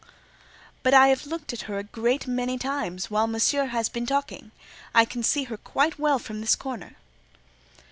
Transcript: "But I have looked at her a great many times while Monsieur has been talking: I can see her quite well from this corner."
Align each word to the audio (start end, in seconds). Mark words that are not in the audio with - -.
"But 0.81 0.95
I 0.95 1.09
have 1.09 1.27
looked 1.27 1.53
at 1.53 1.61
her 1.69 1.77
a 1.77 1.83
great 1.83 2.25
many 2.25 2.57
times 2.57 3.11
while 3.11 3.27
Monsieur 3.27 3.65
has 3.65 3.87
been 3.87 4.07
talking: 4.07 4.49
I 4.95 5.05
can 5.05 5.21
see 5.21 5.43
her 5.43 5.57
quite 5.57 5.99
well 5.99 6.17
from 6.17 6.41
this 6.41 6.55
corner." 6.55 6.95